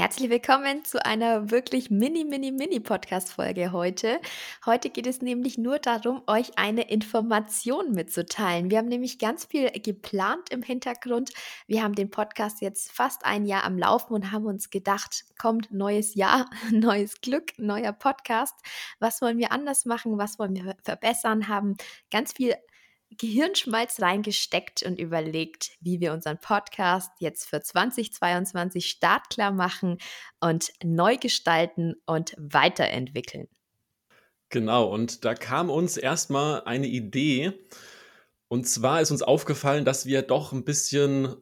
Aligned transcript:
Herzlich 0.00 0.30
willkommen 0.30 0.82
zu 0.82 1.04
einer 1.04 1.50
wirklich 1.50 1.90
mini, 1.90 2.24
mini, 2.24 2.52
mini 2.52 2.80
Podcast-Folge 2.80 3.70
heute. 3.70 4.18
Heute 4.64 4.88
geht 4.88 5.06
es 5.06 5.20
nämlich 5.20 5.58
nur 5.58 5.78
darum, 5.78 6.22
euch 6.26 6.56
eine 6.56 6.88
Information 6.90 7.92
mitzuteilen. 7.92 8.70
Wir 8.70 8.78
haben 8.78 8.88
nämlich 8.88 9.18
ganz 9.18 9.44
viel 9.44 9.70
geplant 9.72 10.48
im 10.48 10.62
Hintergrund. 10.62 11.32
Wir 11.66 11.82
haben 11.82 11.94
den 11.94 12.10
Podcast 12.10 12.62
jetzt 12.62 12.90
fast 12.90 13.26
ein 13.26 13.44
Jahr 13.44 13.64
am 13.64 13.76
Laufen 13.76 14.14
und 14.14 14.32
haben 14.32 14.46
uns 14.46 14.70
gedacht, 14.70 15.26
kommt 15.38 15.70
neues 15.70 16.14
Jahr, 16.14 16.48
neues 16.70 17.20
Glück, 17.20 17.52
neuer 17.58 17.92
Podcast. 17.92 18.54
Was 19.00 19.20
wollen 19.20 19.36
wir 19.36 19.52
anders 19.52 19.84
machen? 19.84 20.16
Was 20.16 20.38
wollen 20.38 20.56
wir 20.56 20.76
verbessern? 20.82 21.46
Haben 21.46 21.76
ganz 22.10 22.32
viel 22.32 22.54
Gehirnschmalz 23.18 24.00
reingesteckt 24.00 24.82
und 24.82 24.98
überlegt, 24.98 25.72
wie 25.80 26.00
wir 26.00 26.12
unseren 26.12 26.38
Podcast 26.38 27.10
jetzt 27.18 27.48
für 27.48 27.60
2022 27.60 28.88
startklar 28.88 29.50
machen 29.50 29.98
und 30.40 30.72
neu 30.82 31.16
gestalten 31.16 31.94
und 32.06 32.34
weiterentwickeln. 32.38 33.48
Genau, 34.48 34.92
und 34.92 35.24
da 35.24 35.34
kam 35.34 35.70
uns 35.70 35.96
erstmal 35.96 36.62
eine 36.64 36.86
Idee. 36.86 37.52
Und 38.48 38.68
zwar 38.68 39.00
ist 39.00 39.10
uns 39.10 39.22
aufgefallen, 39.22 39.84
dass 39.84 40.06
wir 40.06 40.22
doch 40.22 40.52
ein 40.52 40.64
bisschen 40.64 41.36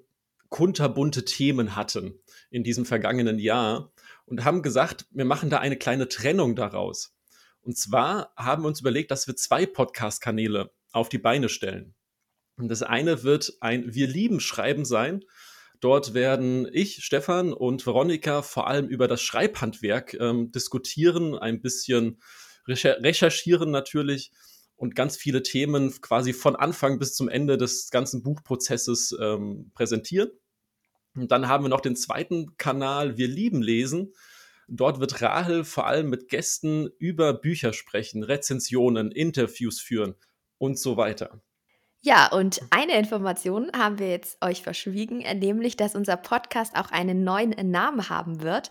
kunterbunte 0.50 1.24
Themen 1.24 1.76
hatten 1.76 2.20
in 2.50 2.64
diesem 2.64 2.84
vergangenen 2.84 3.38
Jahr 3.38 3.92
und 4.26 4.44
haben 4.44 4.62
gesagt, 4.62 5.06
wir 5.10 5.24
machen 5.24 5.50
da 5.50 5.58
eine 5.58 5.76
kleine 5.76 6.08
Trennung 6.08 6.54
daraus. 6.54 7.14
Und 7.60 7.76
zwar 7.76 8.32
haben 8.36 8.62
wir 8.62 8.68
uns 8.68 8.80
überlegt, 8.80 9.10
dass 9.10 9.26
wir 9.26 9.36
zwei 9.36 9.66
Podcast-Kanäle 9.66 10.70
auf 10.92 11.08
die 11.08 11.18
Beine 11.18 11.48
stellen. 11.48 11.94
Und 12.56 12.68
das 12.68 12.82
eine 12.82 13.22
wird 13.22 13.52
ein 13.60 13.94
Wir 13.94 14.08
lieben 14.08 14.40
Schreiben 14.40 14.84
sein. 14.84 15.24
Dort 15.80 16.12
werden 16.12 16.68
ich, 16.72 17.04
Stefan 17.04 17.52
und 17.52 17.86
Veronika 17.86 18.42
vor 18.42 18.66
allem 18.66 18.88
über 18.88 19.06
das 19.06 19.22
Schreibhandwerk 19.22 20.14
ähm, 20.14 20.50
diskutieren, 20.50 21.38
ein 21.38 21.62
bisschen 21.62 22.20
recherchieren 22.66 23.70
natürlich 23.70 24.32
und 24.76 24.94
ganz 24.94 25.16
viele 25.16 25.42
Themen 25.42 25.92
quasi 26.00 26.32
von 26.32 26.56
Anfang 26.56 26.98
bis 26.98 27.14
zum 27.14 27.28
Ende 27.28 27.56
des 27.56 27.90
ganzen 27.90 28.22
Buchprozesses 28.22 29.16
ähm, 29.20 29.70
präsentieren. 29.74 30.30
Und 31.14 31.30
dann 31.32 31.48
haben 31.48 31.64
wir 31.64 31.68
noch 31.68 31.80
den 31.80 31.96
zweiten 31.96 32.56
Kanal 32.56 33.16
Wir 33.16 33.28
lieben 33.28 33.62
lesen. 33.62 34.12
Dort 34.66 35.00
wird 35.00 35.22
Rahel 35.22 35.64
vor 35.64 35.86
allem 35.86 36.10
mit 36.10 36.28
Gästen 36.28 36.90
über 36.98 37.32
Bücher 37.32 37.72
sprechen, 37.72 38.22
Rezensionen, 38.22 39.12
Interviews 39.12 39.80
führen 39.80 40.16
und 40.58 40.78
so 40.78 40.96
weiter. 40.96 41.40
Ja, 42.00 42.30
und 42.30 42.60
eine 42.70 42.96
Information 42.96 43.72
haben 43.76 43.98
wir 43.98 44.08
jetzt 44.08 44.42
euch 44.44 44.62
verschwiegen, 44.62 45.18
nämlich, 45.18 45.76
dass 45.76 45.96
unser 45.96 46.16
Podcast 46.16 46.76
auch 46.76 46.92
einen 46.92 47.24
neuen 47.24 47.50
Namen 47.70 48.08
haben 48.08 48.42
wird. 48.42 48.70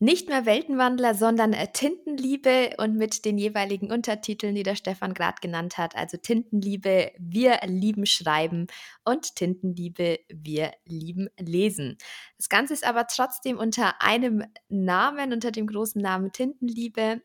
Nicht 0.00 0.28
mehr 0.28 0.46
Weltenwandler, 0.46 1.14
sondern 1.14 1.52
äh, 1.52 1.72
Tintenliebe 1.72 2.76
und 2.78 2.94
mit 2.94 3.24
den 3.24 3.36
jeweiligen 3.36 3.90
Untertiteln, 3.90 4.54
die 4.54 4.62
der 4.62 4.76
Stefan 4.76 5.12
gerade 5.12 5.38
genannt 5.40 5.76
hat. 5.76 5.96
Also 5.96 6.16
Tintenliebe, 6.18 7.10
wir 7.18 7.58
lieben 7.64 8.06
Schreiben 8.06 8.68
und 9.04 9.34
Tintenliebe, 9.34 10.20
wir 10.28 10.70
lieben 10.84 11.30
Lesen. 11.36 11.98
Das 12.36 12.48
Ganze 12.48 12.74
ist 12.74 12.86
aber 12.86 13.08
trotzdem 13.08 13.58
unter 13.58 14.00
einem 14.00 14.44
Namen, 14.68 15.32
unter 15.32 15.50
dem 15.50 15.66
großen 15.66 16.00
Namen 16.00 16.30
Tintenliebe. 16.30 17.20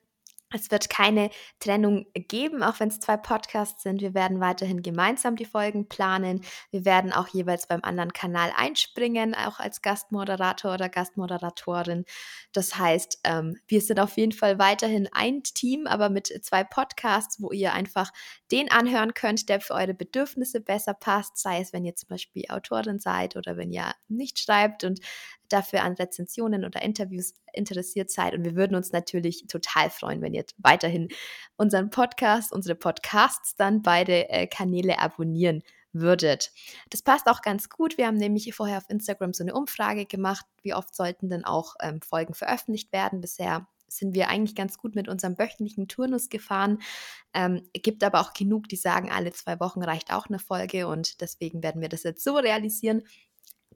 Es 0.54 0.72
wird 0.72 0.90
keine 0.90 1.30
Trennung 1.59 2.06
geben, 2.14 2.64
auch 2.64 2.80
wenn 2.80 2.90
es 2.90 3.00
zwei 3.00 3.18
Podcasts 3.18 3.84
sind. 3.84 4.02
Wir 4.02 4.14
werden 4.14 4.40
weiterhin 4.40 4.82
gemeinsam 4.82 5.36
die 5.36 5.46
Folgen 5.46 5.90
planen. 5.90 6.42
Wir 6.72 6.86
werden 6.86 7.12
auch 7.12 7.28
jeweils 7.28 7.68
beim 7.68 7.82
anderen 7.84 8.14
Kanal 8.14 8.52
einspringen, 8.56 9.36
auch 9.36 9.59
als 9.59 9.81
Gastmoderator 9.81 10.76
oder 10.76 10.90
Gastmoderatorin. 10.90 12.06
Das 12.52 12.78
heißt, 12.78 13.20
ähm, 13.24 13.58
wir 13.68 13.81
sind 13.81 14.00
auf 14.00 14.18
jeden 14.18 14.31
Fall 14.31 14.59
weiterhin 14.59 15.09
ein 15.12 15.44
Team, 15.44 15.88
aber 15.88 16.09
mit 16.09 16.28
zwei 16.44 16.64
Podcasts, 16.64 17.42
wo 17.42 17.52
ihr 17.52 17.74
einfach 17.74 18.12
den 18.52 18.72
anhören 18.72 19.14
könnt, 19.14 19.50
der 19.50 19.59
für 19.59 19.74
eure 19.74 19.94
Bedürfnisse 19.94 20.62
besser 20.62 20.94
passt. 20.94 21.38
Sei 21.38 21.59
es, 21.59 21.74
wenn 21.74 21.86
ihr 21.86 21.96
zum 21.96 22.09
Beispiel 22.09 22.46
Autorin 22.50 23.00
seid 23.00 23.36
oder 23.36 23.58
wenn 23.58 23.72
ihr 23.72 23.94
nicht 24.08 24.40
schreibt 24.40 24.84
und 24.84 25.00
dafür 25.53 25.84
an 25.84 25.94
Rezensionen 25.94 26.66
oder 26.66 26.81
Interviews 26.81 27.34
interessiert 27.53 28.12
seid. 28.12 28.34
Und 28.34 28.44
wir 28.44 28.56
würden 28.56 28.75
uns 28.75 28.91
natürlich 28.91 29.46
total 29.47 29.90
freuen, 29.90 30.22
wenn 30.22 30.34
ihr 30.34 30.46
weiterhin 30.58 31.09
unseren 31.56 31.90
Podcast, 31.90 32.52
unsere 32.52 32.75
Podcasts 32.75 33.56
dann 33.56 33.81
beide 33.81 34.30
äh, 34.30 34.47
Kanäle 34.47 35.00
abonnieren 35.00 35.63
würdet. 35.94 36.52
Das 36.90 37.03
passt 37.03 37.28
auch 37.28 37.42
ganz 37.42 37.69
gut. 37.69 37.97
Wir 37.97 38.08
haben 38.08 38.18
nämlich 38.18 38.53
vorher 38.53 38.78
auf 38.78 38.90
Instagram 38.90 39.34
so 39.34 39.44
eine 39.44 39.53
Umfrage 39.53 40.06
gemacht, 40.06 40.46
wie 40.63 40.74
oft 40.74 40.96
sollten 40.96 41.30
denn 41.30 41.46
auch 41.46 41.75
ähm, 41.81 42.02
Folgen 42.02 42.34
veröffentlicht 42.34 42.92
werden. 42.92 43.22
Bisher 43.22 43.68
sind 43.88 44.16
wir 44.16 44.28
eigentlich 44.28 44.56
ganz 44.56 44.78
gut 44.78 44.96
mit 44.96 45.08
unserem 45.08 45.38
wöchentlichen 45.38 45.88
Turnus 45.88 46.30
gefahren. 46.30 46.80
Ähm, 47.34 47.69
gibt 47.74 48.03
aber 48.03 48.22
auch 48.22 48.34
genug, 48.34 48.68
die 48.68 48.75
sagen, 48.75 49.12
alle 49.12 49.31
zwei 49.31 49.59
Wochen 49.59 49.84
reicht 49.84 50.12
auch 50.12 50.28
eine 50.28 50.40
Folge 50.40 50.88
und 50.88 51.22
deswegen 51.22 51.62
werden 51.63 51.81
wir 51.81 51.90
das 51.90 52.03
jetzt 52.03 52.24
so 52.24 52.36
realisieren, 52.36 53.03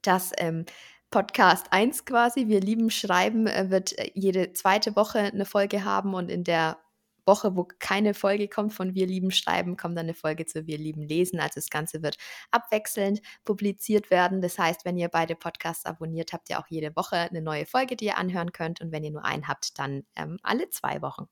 dass 0.01 0.31
ähm, 0.37 0.65
Podcast 1.09 1.67
1 1.71 2.05
quasi. 2.05 2.47
Wir 2.47 2.59
lieben 2.59 2.89
Schreiben, 2.89 3.47
äh, 3.47 3.69
wird 3.69 3.97
äh, 3.97 4.11
jede 4.13 4.53
zweite 4.53 4.95
Woche 4.95 5.19
eine 5.19 5.45
Folge 5.45 5.85
haben 5.85 6.13
und 6.13 6.29
in 6.29 6.43
der 6.43 6.77
Woche, 7.25 7.55
wo 7.55 7.67
keine 7.79 8.13
Folge 8.13 8.47
kommt 8.47 8.73
von 8.73 8.95
Wir 8.95 9.05
lieben 9.05 9.31
Schreiben, 9.31 9.77
kommt 9.77 9.97
dann 9.97 10.05
eine 10.05 10.13
Folge 10.13 10.45
zu 10.45 10.65
Wir 10.65 10.77
lieben 10.77 11.01
Lesen. 11.01 11.39
Also 11.39 11.55
das 11.55 11.69
Ganze 11.69 12.01
wird 12.01 12.17
abwechselnd 12.51 13.21
publiziert 13.43 14.09
werden. 14.09 14.41
Das 14.41 14.57
heißt, 14.57 14.85
wenn 14.85 14.97
ihr 14.97 15.09
beide 15.09 15.35
Podcasts 15.35 15.85
abonniert, 15.85 16.33
habt 16.33 16.49
ihr 16.49 16.59
auch 16.59 16.67
jede 16.67 16.95
Woche 16.95 17.17
eine 17.17 17.41
neue 17.41 17.65
Folge, 17.65 17.95
die 17.95 18.05
ihr 18.05 18.17
anhören 18.17 18.51
könnt. 18.51 18.81
Und 18.81 18.91
wenn 18.91 19.03
ihr 19.03 19.11
nur 19.11 19.25
einen 19.25 19.47
habt, 19.47 19.77
dann 19.77 20.03
ähm, 20.15 20.39
alle 20.41 20.69
zwei 20.69 21.01
Wochen. 21.01 21.27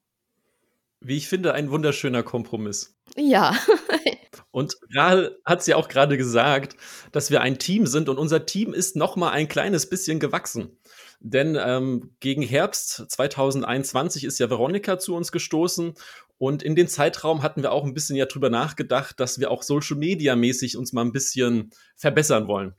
Wie 1.00 1.18
ich 1.18 1.28
finde, 1.28 1.54
ein 1.54 1.70
wunderschöner 1.70 2.24
Kompromiss. 2.24 2.98
Ja. 3.16 3.56
Und 4.56 4.78
Rahel 4.94 5.38
hat 5.44 5.60
es 5.60 5.68
ja 5.68 5.76
auch 5.76 5.90
gerade 5.90 6.16
gesagt, 6.16 6.78
dass 7.12 7.30
wir 7.30 7.42
ein 7.42 7.60
Team 7.60 7.88
sind 7.88 8.08
und 8.08 8.18
unser 8.18 8.46
Team 8.46 8.74
ist 8.74 8.96
noch 8.96 9.18
mal 9.18 9.32
ein 9.32 9.50
kleines 9.50 9.90
bisschen 9.90 10.18
gewachsen. 10.22 10.78
Denn 11.20 11.58
ähm, 11.60 12.16
gegen 12.22 12.42
Herbst 12.42 13.04
2021 13.12 14.24
ist 14.24 14.40
ja 14.40 14.50
Veronika 14.50 14.98
zu 14.98 15.14
uns 15.14 15.34
gestoßen 15.34 15.96
und 16.38 16.64
in 16.64 16.74
dem 16.78 16.88
Zeitraum 16.88 17.44
hatten 17.44 17.64
wir 17.64 17.74
auch 17.74 17.84
ein 17.84 17.94
bisschen 17.94 18.16
ja 18.16 18.28
drüber 18.28 18.50
nachgedacht, 18.50 19.20
dass 19.20 19.42
wir 19.42 19.52
auch 19.52 19.62
Social 19.62 19.98
Media 19.98 20.38
mäßig 20.38 20.78
uns 20.78 20.94
mal 20.94 21.04
ein 21.04 21.12
bisschen 21.12 21.72
verbessern 21.98 22.48
wollen. 22.48 22.76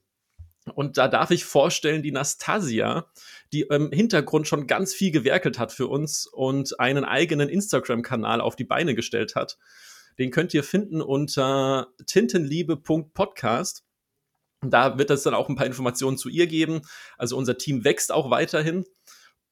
Und 0.75 0.97
da 0.97 1.09
darf 1.09 1.31
ich 1.31 1.45
vorstellen, 1.45 2.03
die 2.03 2.11
Nastasia, 2.11 3.13
die 3.53 3.67
im 3.69 3.93
Hintergrund 3.93 4.49
schon 4.49 4.67
ganz 4.67 4.95
viel 4.95 5.11
gewerkelt 5.11 5.59
hat 5.59 5.73
für 5.73 5.89
uns 5.89 6.27
und 6.27 6.81
einen 6.81 7.05
eigenen 7.05 7.51
Instagram-Kanal 7.51 8.41
auf 8.41 8.57
die 8.57 8.65
Beine 8.65 8.95
gestellt 8.95 9.35
hat. 9.35 9.59
Den 10.19 10.31
könnt 10.31 10.55
ihr 10.55 10.65
finden 10.65 11.03
unter 11.03 11.89
tintenliebe.podcast. 12.07 13.85
Da 14.63 14.99
wird 14.99 15.11
es 15.11 15.23
dann 15.23 15.35
auch 15.35 15.49
ein 15.49 15.57
paar 15.57 15.67
Informationen 15.67 16.17
zu 16.17 16.29
ihr 16.29 16.47
geben. 16.47 16.83
Also 17.19 17.37
unser 17.37 17.59
Team 17.59 17.85
wächst 17.85 18.13
auch 18.13 18.31
weiterhin. 18.31 18.85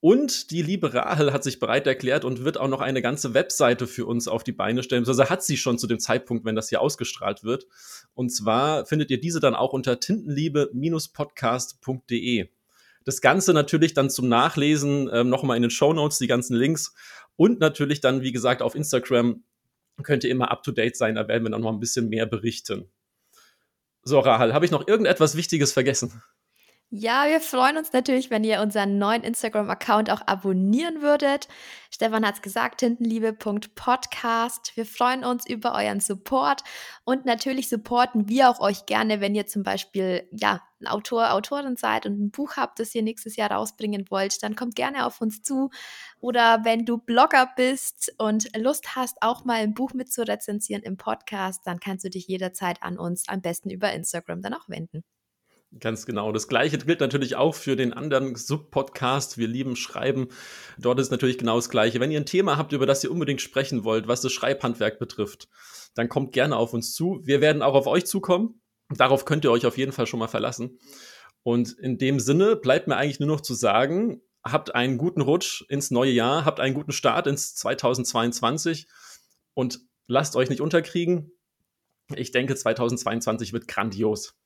Und 0.00 0.50
die 0.50 0.60
liebe 0.60 0.92
Rahel 0.92 1.32
hat 1.32 1.44
sich 1.44 1.58
bereit 1.58 1.86
erklärt 1.86 2.26
und 2.26 2.44
wird 2.44 2.58
auch 2.58 2.68
noch 2.68 2.82
eine 2.82 3.00
ganze 3.00 3.32
Webseite 3.32 3.86
für 3.86 4.04
uns 4.04 4.28
auf 4.28 4.44
die 4.44 4.52
Beine 4.52 4.82
stellen. 4.82 5.06
Also 5.06 5.30
hat 5.30 5.42
sie 5.42 5.56
schon 5.56 5.78
zu 5.78 5.86
dem 5.86 5.98
Zeitpunkt, 5.98 6.44
wenn 6.44 6.54
das 6.54 6.68
hier 6.68 6.82
ausgestrahlt 6.82 7.42
wird. 7.42 7.66
Und 8.12 8.28
zwar 8.28 8.84
findet 8.84 9.10
ihr 9.10 9.18
diese 9.18 9.40
dann 9.40 9.54
auch 9.54 9.72
unter 9.72 10.00
tintenliebe-podcast.de. 10.00 12.50
Das 13.06 13.22
Ganze 13.22 13.54
natürlich 13.54 13.94
dann 13.94 14.10
zum 14.10 14.28
Nachlesen 14.28 15.08
ähm, 15.10 15.30
nochmal 15.30 15.56
in 15.56 15.62
den 15.62 15.70
Show 15.70 15.94
Notes, 15.94 16.18
die 16.18 16.26
ganzen 16.26 16.54
Links. 16.54 16.92
Und 17.36 17.60
natürlich 17.60 18.02
dann, 18.02 18.20
wie 18.20 18.32
gesagt, 18.32 18.60
auf 18.60 18.74
Instagram 18.74 19.42
könnt 20.02 20.24
ihr 20.24 20.30
immer 20.30 20.50
up 20.50 20.62
to 20.62 20.72
date 20.72 20.96
sein. 20.96 21.14
Da 21.14 21.28
werden 21.28 21.44
wir 21.44 21.50
dann 21.50 21.60
noch 21.60 21.72
ein 21.72 21.80
bisschen 21.80 22.08
mehr 22.08 22.26
berichten. 22.26 22.90
So, 24.02 24.18
Rahel, 24.18 24.52
habe 24.52 24.64
ich 24.64 24.70
noch 24.70 24.86
irgendetwas 24.86 25.36
Wichtiges 25.36 25.72
vergessen? 25.72 26.22
Ja, 26.90 27.26
wir 27.26 27.40
freuen 27.40 27.76
uns 27.76 27.92
natürlich, 27.92 28.30
wenn 28.30 28.44
ihr 28.44 28.60
unseren 28.60 28.98
neuen 28.98 29.24
Instagram-Account 29.24 30.10
auch 30.10 30.22
abonnieren 30.26 31.02
würdet. 31.02 31.48
Stefan 31.90 32.24
hat 32.24 32.36
es 32.36 32.42
gesagt, 32.42 32.80
hintenliebe.podcast. 32.80 34.76
Wir 34.76 34.86
freuen 34.86 35.24
uns 35.24 35.44
über 35.44 35.74
euren 35.74 35.98
Support 35.98 36.62
und 37.04 37.24
natürlich 37.24 37.68
supporten 37.68 38.28
wir 38.28 38.48
auch 38.48 38.60
euch 38.60 38.86
gerne, 38.86 39.20
wenn 39.20 39.34
ihr 39.34 39.46
zum 39.48 39.64
Beispiel 39.64 40.28
ja, 40.30 40.62
ein 40.80 40.86
Autor, 40.86 41.32
Autorin 41.32 41.76
seid 41.76 42.06
und 42.06 42.20
ein 42.20 42.30
Buch 42.30 42.56
habt, 42.56 42.78
das 42.78 42.94
ihr 42.94 43.02
nächstes 43.02 43.34
Jahr 43.34 43.50
rausbringen 43.50 44.04
wollt, 44.08 44.40
dann 44.44 44.54
kommt 44.54 44.76
gerne 44.76 45.04
auf 45.04 45.20
uns 45.20 45.42
zu. 45.42 45.70
Oder 46.20 46.64
wenn 46.64 46.84
du 46.86 46.98
Blogger 46.98 47.50
bist 47.56 48.14
und 48.18 48.56
Lust 48.56 48.94
hast, 48.94 49.16
auch 49.20 49.44
mal 49.44 49.56
ein 49.56 49.74
Buch 49.74 49.94
mit 49.94 50.12
zu 50.12 50.22
rezensieren 50.22 50.82
im 50.84 50.96
Podcast, 50.96 51.62
dann 51.66 51.80
kannst 51.80 52.04
du 52.04 52.10
dich 52.10 52.28
jederzeit 52.28 52.82
an 52.84 52.98
uns 52.98 53.28
am 53.28 53.40
besten 53.40 53.70
über 53.70 53.92
Instagram 53.92 54.42
dann 54.42 54.54
auch 54.54 54.68
wenden. 54.68 55.02
Ganz 55.80 56.06
genau. 56.06 56.30
Das 56.30 56.46
gleiche 56.46 56.78
gilt 56.78 57.00
natürlich 57.00 57.34
auch 57.36 57.54
für 57.54 57.74
den 57.74 57.92
anderen 57.92 58.36
Sub-Podcast. 58.36 59.38
Wir 59.38 59.48
lieben 59.48 59.74
Schreiben. 59.74 60.28
Dort 60.78 61.00
ist 61.00 61.10
natürlich 61.10 61.38
genau 61.38 61.56
das 61.56 61.68
gleiche. 61.68 61.98
Wenn 61.98 62.12
ihr 62.12 62.20
ein 62.20 62.26
Thema 62.26 62.56
habt, 62.56 62.72
über 62.72 62.86
das 62.86 63.02
ihr 63.02 63.10
unbedingt 63.10 63.40
sprechen 63.40 63.82
wollt, 63.82 64.06
was 64.06 64.20
das 64.20 64.32
Schreibhandwerk 64.32 64.98
betrifft, 64.98 65.48
dann 65.94 66.08
kommt 66.08 66.32
gerne 66.32 66.56
auf 66.56 66.74
uns 66.74 66.94
zu. 66.94 67.20
Wir 67.24 67.40
werden 67.40 67.62
auch 67.62 67.74
auf 67.74 67.86
euch 67.86 68.06
zukommen. 68.06 68.60
Darauf 68.90 69.24
könnt 69.24 69.44
ihr 69.44 69.50
euch 69.50 69.66
auf 69.66 69.76
jeden 69.76 69.92
Fall 69.92 70.06
schon 70.06 70.20
mal 70.20 70.28
verlassen. 70.28 70.78
Und 71.42 71.72
in 71.72 71.98
dem 71.98 72.20
Sinne 72.20 72.56
bleibt 72.56 72.86
mir 72.86 72.96
eigentlich 72.96 73.20
nur 73.20 73.28
noch 73.28 73.40
zu 73.40 73.54
sagen, 73.54 74.22
habt 74.44 74.74
einen 74.74 74.98
guten 74.98 75.22
Rutsch 75.22 75.64
ins 75.68 75.90
neue 75.90 76.12
Jahr, 76.12 76.44
habt 76.44 76.60
einen 76.60 76.74
guten 76.74 76.92
Start 76.92 77.26
ins 77.26 77.54
2022 77.56 78.86
und 79.54 79.80
lasst 80.06 80.36
euch 80.36 80.50
nicht 80.50 80.60
unterkriegen. 80.60 81.32
Ich 82.14 82.30
denke, 82.30 82.54
2022 82.54 83.52
wird 83.52 83.66
grandios. 83.66 84.36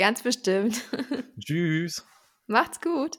Ganz 0.00 0.22
bestimmt. 0.22 0.82
Tschüss. 1.44 2.06
Macht's 2.46 2.80
gut. 2.80 3.18